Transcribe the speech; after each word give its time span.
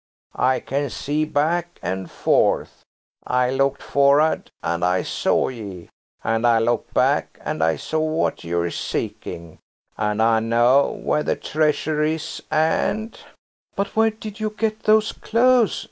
I 0.33 0.59
can 0.61 0.89
see 0.89 1.25
back 1.25 1.77
and 1.83 2.09
forth. 2.09 2.81
I 3.27 3.51
looked 3.51 3.83
forrard 3.83 4.49
and 4.63 4.83
I 4.83 5.03
saw 5.03 5.49
ye, 5.49 5.89
and 6.23 6.47
I 6.47 6.57
looked 6.57 6.91
back 6.95 7.37
and 7.45 7.63
I 7.63 7.75
saw 7.75 7.99
what 7.99 8.43
you're 8.43 8.71
seeking, 8.71 9.59
and 9.99 10.19
I 10.19 10.39
know 10.39 10.99
where 11.03 11.21
the 11.21 11.35
treasure 11.35 12.01
is 12.01 12.41
and–" 12.49 13.15
"But 13.75 13.95
where 13.95 14.09
did 14.09 14.39
you 14.39 14.49
get 14.49 14.79
those 14.85 15.11
clothes?" 15.11 15.79